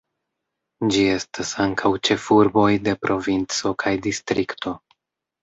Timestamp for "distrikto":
4.09-4.77